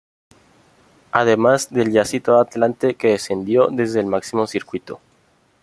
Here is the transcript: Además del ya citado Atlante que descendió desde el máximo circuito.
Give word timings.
Además 1.11 1.69
del 1.69 1.91
ya 1.91 2.05
citado 2.05 2.39
Atlante 2.41 2.95
que 2.95 3.09
descendió 3.09 3.67
desde 3.67 3.99
el 3.99 4.07
máximo 4.07 4.47
circuito. 4.47 4.99